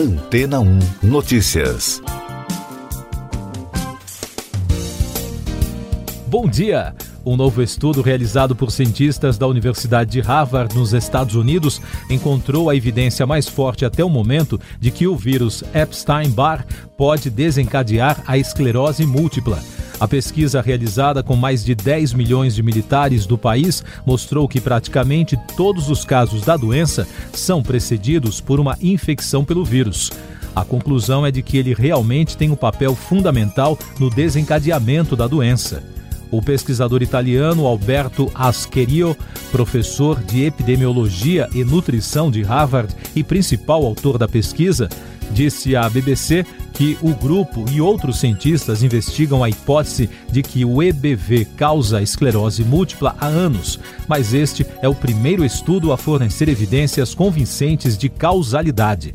[0.00, 2.00] Antena 1 Notícias.
[6.26, 6.94] Bom dia!
[7.22, 12.74] Um novo estudo realizado por cientistas da Universidade de Harvard, nos Estados Unidos, encontrou a
[12.74, 16.64] evidência mais forte até o momento de que o vírus Epstein-Barr
[16.96, 19.62] pode desencadear a esclerose múltipla.
[20.00, 25.38] A pesquisa realizada com mais de 10 milhões de militares do país mostrou que praticamente
[25.54, 30.10] todos os casos da doença são precedidos por uma infecção pelo vírus.
[30.56, 35.99] A conclusão é de que ele realmente tem um papel fundamental no desencadeamento da doença.
[36.30, 39.16] O pesquisador italiano Alberto Ascherio,
[39.50, 44.88] professor de epidemiologia e nutrição de Harvard e principal autor da pesquisa,
[45.32, 50.82] disse à BBC que o grupo e outros cientistas investigam a hipótese de que o
[50.82, 53.78] EBV causa esclerose múltipla há anos,
[54.08, 59.14] mas este é o primeiro estudo a fornecer evidências convincentes de causalidade.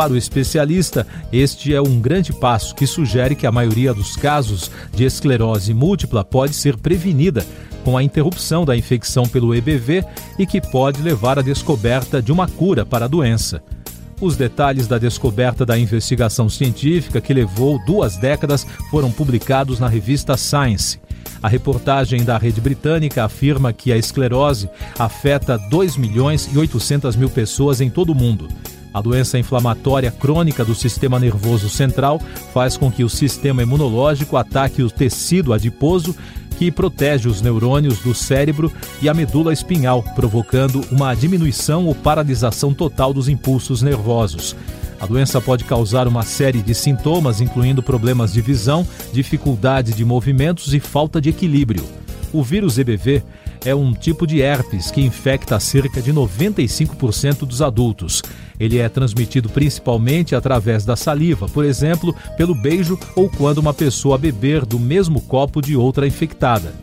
[0.00, 4.70] Para o especialista, este é um grande passo que sugere que a maioria dos casos
[4.94, 7.44] de esclerose múltipla pode ser prevenida
[7.84, 10.02] com a interrupção da infecção pelo EBV
[10.38, 13.62] e que pode levar à descoberta de uma cura para a doença.
[14.22, 20.34] Os detalhes da descoberta da investigação científica, que levou duas décadas, foram publicados na revista
[20.34, 20.98] Science.
[21.42, 24.66] A reportagem da rede britânica afirma que a esclerose
[24.98, 28.48] afeta 2 milhões e 800 mil pessoas em todo o mundo.
[28.92, 32.20] A doença inflamatória crônica do sistema nervoso central
[32.52, 36.14] faz com que o sistema imunológico ataque o tecido adiposo
[36.58, 42.74] que protege os neurônios do cérebro e a medula espinhal, provocando uma diminuição ou paralisação
[42.74, 44.54] total dos impulsos nervosos.
[45.00, 50.74] A doença pode causar uma série de sintomas, incluindo problemas de visão, dificuldade de movimentos
[50.74, 51.82] e falta de equilíbrio.
[52.30, 53.22] O vírus EBV
[53.64, 58.22] é um tipo de herpes que infecta cerca de 95% dos adultos.
[58.58, 64.18] Ele é transmitido principalmente através da saliva, por exemplo, pelo beijo ou quando uma pessoa
[64.18, 66.74] beber do mesmo copo de outra infectada.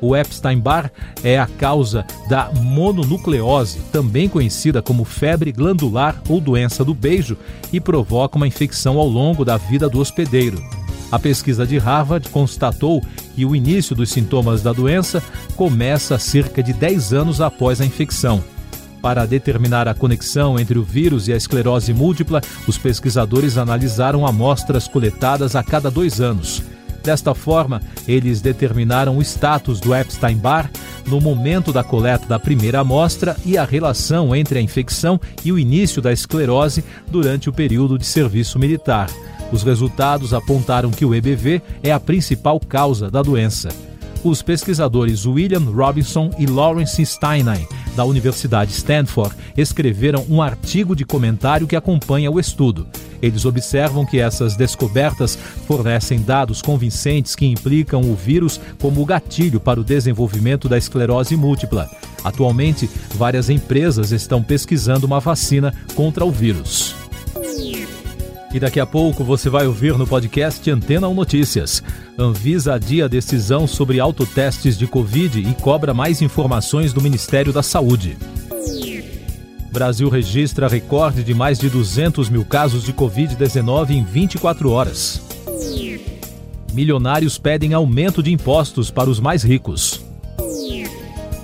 [0.00, 0.90] O Epstein-Barr
[1.24, 7.36] é a causa da mononucleose, também conhecida como febre glandular ou doença do beijo,
[7.72, 10.62] e provoca uma infecção ao longo da vida do hospedeiro.
[11.10, 13.02] A pesquisa de Harvard constatou
[13.34, 15.22] que o início dos sintomas da doença
[15.54, 18.42] começa cerca de 10 anos após a infecção.
[19.00, 24.88] Para determinar a conexão entre o vírus e a esclerose múltipla, os pesquisadores analisaram amostras
[24.88, 26.62] coletadas a cada dois anos.
[27.04, 30.68] Desta forma, eles determinaram o status do Epstein-Barr
[31.06, 35.58] no momento da coleta da primeira amostra e a relação entre a infecção e o
[35.58, 39.08] início da esclerose durante o período de serviço militar.
[39.52, 43.68] Os resultados apontaram que o EBV é a principal causa da doença.
[44.26, 47.64] Os pesquisadores William Robinson e Lawrence Steinheim,
[47.94, 52.88] da Universidade Stanford, escreveram um artigo de comentário que acompanha o estudo.
[53.22, 55.38] Eles observam que essas descobertas
[55.68, 61.36] fornecem dados convincentes que implicam o vírus como o gatilho para o desenvolvimento da esclerose
[61.36, 61.88] múltipla.
[62.24, 66.96] Atualmente, várias empresas estão pesquisando uma vacina contra o vírus.
[68.52, 71.82] E daqui a pouco você vai ouvir no podcast Antena 1 Notícias.
[72.18, 77.62] Anvisa adia a decisão sobre autotestes de Covid e cobra mais informações do Ministério da
[77.62, 78.16] Saúde.
[79.70, 85.20] Brasil registra recorde de mais de 200 mil casos de Covid-19 em 24 horas.
[86.72, 90.05] Milionários pedem aumento de impostos para os mais ricos.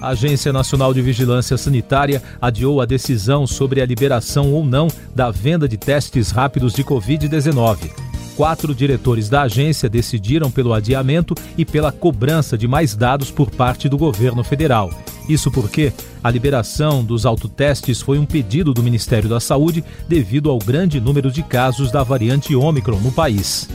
[0.00, 5.30] A Agência Nacional de Vigilância Sanitária adiou a decisão sobre a liberação ou não da
[5.30, 7.90] venda de testes rápidos de Covid-19.
[8.36, 13.88] Quatro diretores da agência decidiram pelo adiamento e pela cobrança de mais dados por parte
[13.88, 14.90] do governo federal.
[15.26, 15.90] Isso porque
[16.22, 21.30] a liberação dos autotestes foi um pedido do Ministério da Saúde devido ao grande número
[21.30, 23.66] de casos da variante Ômicron no país.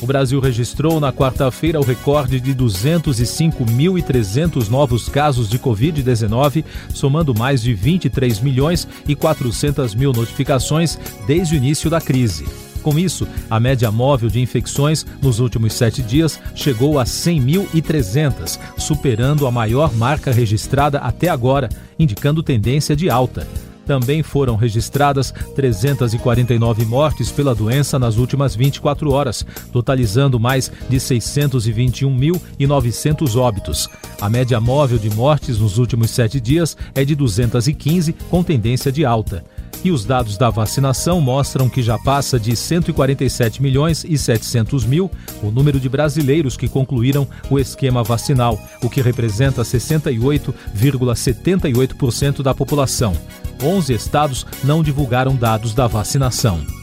[0.00, 7.60] O Brasil registrou na quarta-feira o recorde de 205.300 novos casos de Covid-19, somando mais
[7.60, 12.46] de 23 milhões e 400 mil notificações desde o início da crise.
[12.82, 19.46] Com isso, a média móvel de infecções nos últimos sete dias chegou a 100.300, superando
[19.46, 21.68] a maior marca registrada até agora,
[21.98, 23.46] indicando tendência de alta.
[23.90, 33.34] Também foram registradas 349 mortes pela doença nas últimas 24 horas, totalizando mais de 621.900
[33.34, 33.88] óbitos.
[34.20, 39.04] A média móvel de mortes nos últimos sete dias é de 215, com tendência de
[39.04, 39.44] alta.
[39.82, 45.10] E os dados da vacinação mostram que já passa de 147 milhões e 700 mil
[45.42, 53.14] o número de brasileiros que concluíram o esquema vacinal, o que representa 68,78% da população.
[53.62, 56.79] 11 estados não divulgaram dados da vacinação.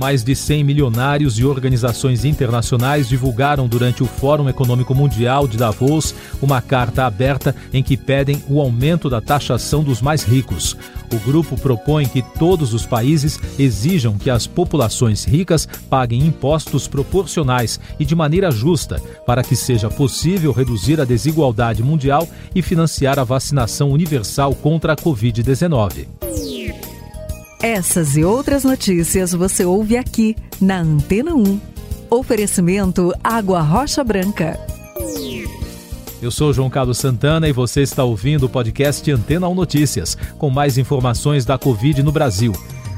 [0.00, 6.14] Mais de 100 milionários e organizações internacionais divulgaram durante o Fórum Econômico Mundial de Davos
[6.40, 10.74] uma carta aberta em que pedem o aumento da taxação dos mais ricos.
[11.12, 17.78] O grupo propõe que todos os países exijam que as populações ricas paguem impostos proporcionais
[17.98, 23.24] e de maneira justa, para que seja possível reduzir a desigualdade mundial e financiar a
[23.24, 26.29] vacinação universal contra a Covid-19.
[27.62, 31.60] Essas e outras notícias você ouve aqui na Antena 1.
[32.08, 34.58] Oferecimento Água Rocha Branca.
[36.22, 40.48] Eu sou João Carlos Santana e você está ouvindo o podcast Antena 1 Notícias, com
[40.48, 42.54] mais informações da Covid no Brasil.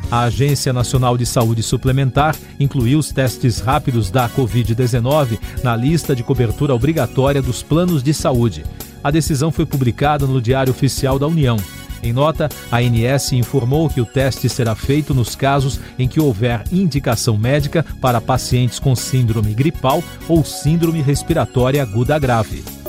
[0.09, 6.23] A Agência Nacional de Saúde Suplementar incluiu os testes rápidos da Covid-19 na lista de
[6.23, 8.65] cobertura obrigatória dos planos de saúde.
[9.03, 11.57] A decisão foi publicada no Diário Oficial da União.
[12.03, 16.65] Em nota, a ANS informou que o teste será feito nos casos em que houver
[16.73, 22.82] indicação médica para pacientes com síndrome gripal ou síndrome respiratória aguda grave.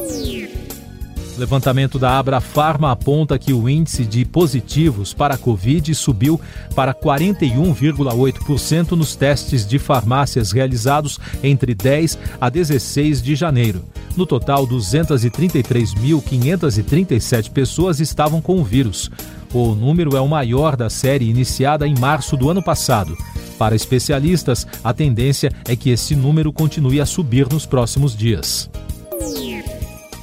[1.38, 6.40] Levantamento da Abra Pharma aponta que o índice de positivos para a Covid subiu
[6.76, 13.84] para 41,8% nos testes de farmácias realizados entre 10 a 16 de janeiro.
[14.16, 19.10] No total, 233.537 pessoas estavam com o vírus.
[19.52, 23.18] O número é o maior da série iniciada em março do ano passado.
[23.58, 28.70] Para especialistas, a tendência é que esse número continue a subir nos próximos dias.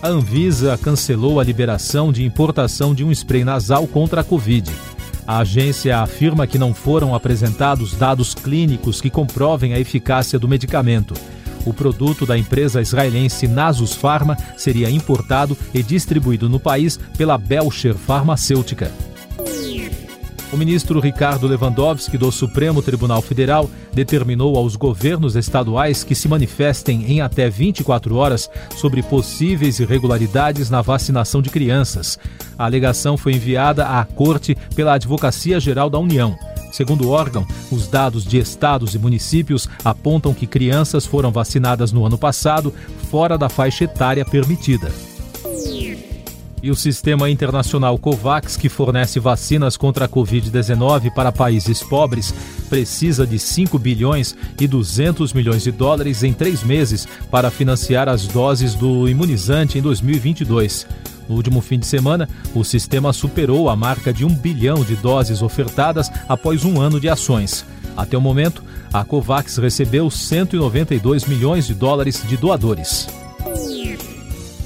[0.02, 4.72] A Anvisa cancelou a liberação de importação de um spray nasal contra a Covid.
[5.26, 11.12] A agência afirma que não foram apresentados dados clínicos que comprovem a eficácia do medicamento.
[11.66, 17.94] O produto da empresa israelense Nasus Pharma seria importado e distribuído no país pela Belcher
[17.94, 18.90] Farmacêutica.
[20.52, 27.04] O ministro Ricardo Lewandowski, do Supremo Tribunal Federal, determinou aos governos estaduais que se manifestem
[27.04, 32.18] em até 24 horas sobre possíveis irregularidades na vacinação de crianças.
[32.58, 36.36] A alegação foi enviada à Corte pela Advocacia Geral da União.
[36.72, 42.04] Segundo o órgão, os dados de estados e municípios apontam que crianças foram vacinadas no
[42.04, 42.74] ano passado
[43.08, 44.90] fora da faixa etária permitida.
[46.62, 52.34] E o sistema internacional COVAX, que fornece vacinas contra a Covid-19 para países pobres,
[52.68, 58.26] precisa de 5 bilhões e 200 milhões de dólares em três meses para financiar as
[58.26, 60.86] doses do imunizante em 2022.
[61.26, 65.40] No último fim de semana, o sistema superou a marca de um bilhão de doses
[65.40, 67.64] ofertadas após um ano de ações.
[67.96, 68.62] Até o momento,
[68.92, 73.06] a COVAX recebeu 192 milhões de dólares de doadores.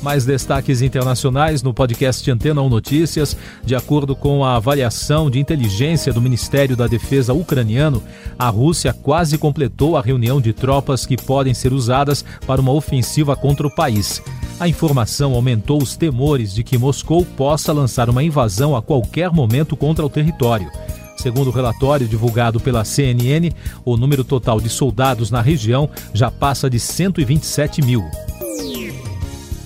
[0.04, 3.34] Mais destaques internacionais no podcast Antena 1 Notícias.
[3.64, 8.02] De acordo com a avaliação de inteligência do Ministério da Defesa ucraniano,
[8.38, 13.34] a Rússia quase completou a reunião de tropas que podem ser usadas para uma ofensiva
[13.34, 14.22] contra o país.
[14.60, 19.74] A informação aumentou os temores de que Moscou possa lançar uma invasão a qualquer momento
[19.74, 20.70] contra o território.
[21.16, 23.50] Segundo o relatório divulgado pela CNN,
[23.86, 28.04] o número total de soldados na região já passa de 127 mil.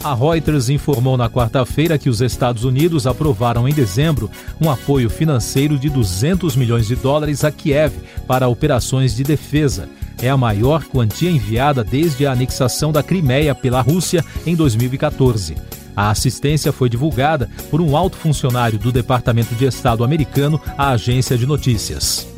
[0.08, 5.78] A Reuters informou na quarta-feira que os Estados Unidos aprovaram em dezembro um apoio financeiro
[5.78, 7.93] de 200 milhões de dólares a Kiev
[8.27, 9.86] para operações de defesa.
[10.22, 15.56] É a maior quantia enviada desde a anexação da Crimeia pela Rússia em 2014.
[15.94, 21.36] A assistência foi divulgada por um alto funcionário do Departamento de Estado americano à agência
[21.36, 22.38] de notícias.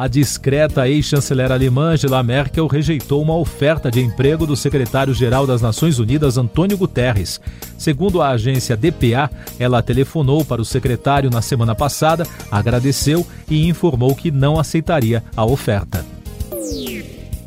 [0.00, 5.98] A discreta ex-chanceler alemã Angela Merkel rejeitou uma oferta de emprego do secretário-geral das Nações
[5.98, 7.40] Unidas, Antônio Guterres.
[7.76, 9.28] Segundo a agência DPA,
[9.58, 15.44] ela telefonou para o secretário na semana passada, agradeceu e informou que não aceitaria a
[15.44, 16.06] oferta.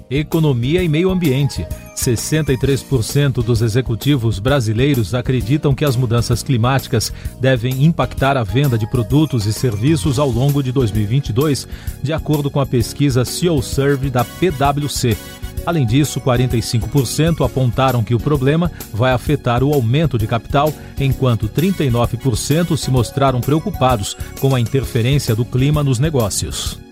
[0.10, 1.65] Economia e Meio Ambiente.
[2.01, 9.46] 63% dos executivos brasileiros acreditam que as mudanças climáticas devem impactar a venda de produtos
[9.46, 11.67] e serviços ao longo de 2022,
[12.01, 15.15] de acordo com a pesquisa CEO Survey da PwC.
[15.63, 22.75] Além disso, 45% apontaram que o problema vai afetar o aumento de capital, enquanto 39%
[22.75, 26.90] se mostraram preocupados com a interferência do clima nos negócios.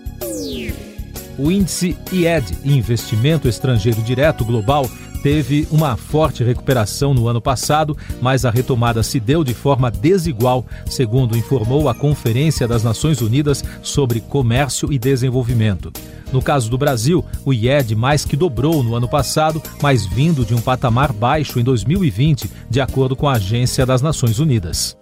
[1.42, 4.86] O índice IED, Investimento Estrangeiro Direto Global,
[5.22, 10.66] teve uma forte recuperação no ano passado, mas a retomada se deu de forma desigual,
[10.84, 15.90] segundo informou a Conferência das Nações Unidas sobre Comércio e Desenvolvimento.
[16.30, 20.54] No caso do Brasil, o IED mais que dobrou no ano passado, mas vindo de
[20.54, 24.99] um patamar baixo em 2020, de acordo com a Agência das Nações Unidas.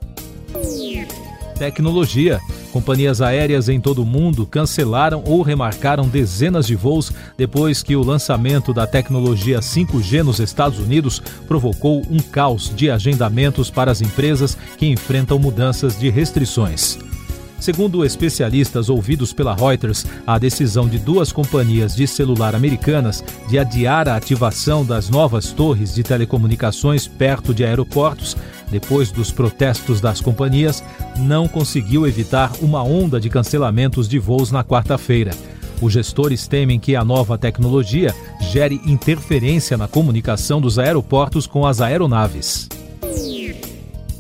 [1.59, 2.41] Tecnologia.
[2.73, 8.05] Companhias aéreas em todo o mundo cancelaram ou remarcaram dezenas de voos depois que o
[8.05, 14.57] lançamento da tecnologia 5G nos Estados Unidos provocou um caos de agendamentos para as empresas
[14.77, 16.99] que enfrentam mudanças de restrições.
[17.61, 24.09] Segundo especialistas ouvidos pela Reuters, a decisão de duas companhias de celular americanas de adiar
[24.09, 28.37] a ativação das novas torres de telecomunicações perto de aeroportos,
[28.71, 30.83] depois dos protestos das companhias,
[31.17, 35.33] não conseguiu evitar uma onda de cancelamentos de voos na quarta-feira.
[35.81, 41.81] Os gestores temem que a nova tecnologia gere interferência na comunicação dos aeroportos com as
[41.81, 42.69] aeronaves.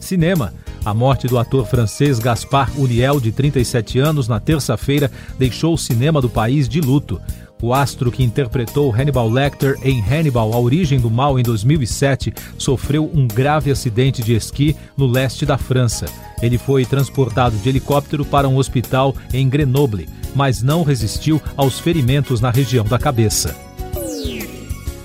[0.01, 0.55] Cinema.
[0.85, 6.21] A morte do ator francês Gaspar Uriel, de 37 anos, na terça-feira, deixou o cinema
[6.21, 7.21] do país de luto.
[7.61, 13.11] O astro que interpretou Hannibal Lecter em Hannibal, A Origem do Mal, em 2007, sofreu
[13.13, 16.07] um grave acidente de esqui no leste da França.
[16.41, 22.41] Ele foi transportado de helicóptero para um hospital em Grenoble, mas não resistiu aos ferimentos
[22.41, 23.57] na região da cabeça.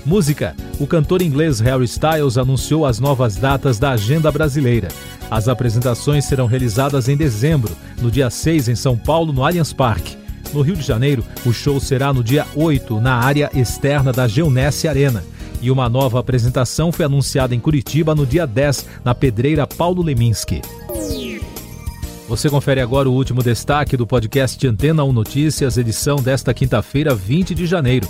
[0.06, 0.54] Música.
[0.78, 4.88] O cantor inglês Harry Styles anunciou as novas datas da agenda brasileira.
[5.30, 10.23] As apresentações serão realizadas em dezembro, no dia 6 em São Paulo, no Allianz Parque.
[10.52, 14.86] No Rio de Janeiro, o show será no dia 8, na área externa da Geonesse
[14.86, 15.24] Arena.
[15.60, 20.60] E uma nova apresentação foi anunciada em Curitiba no dia 10, na pedreira Paulo Leminski.
[22.28, 27.54] Você confere agora o último destaque do podcast Antena 1 Notícias, edição desta quinta-feira, 20
[27.54, 28.08] de janeiro.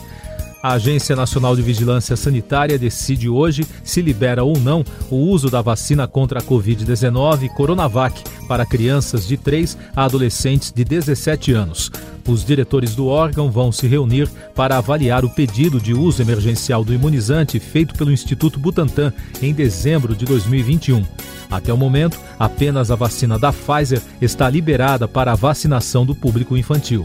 [0.64, 5.60] A Agência Nacional de Vigilância Sanitária decide hoje se libera ou não o uso da
[5.60, 11.92] vacina contra a Covid-19 Coronavac para crianças de 3 a adolescentes de 17 anos.
[12.26, 16.94] Os diretores do órgão vão se reunir para avaliar o pedido de uso emergencial do
[16.94, 21.04] imunizante feito pelo Instituto Butantan em dezembro de 2021.
[21.50, 26.56] Até o momento, apenas a vacina da Pfizer está liberada para a vacinação do público
[26.56, 27.04] infantil.